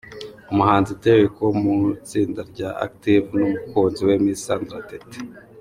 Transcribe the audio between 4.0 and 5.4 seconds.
we Miss Sandra Teta.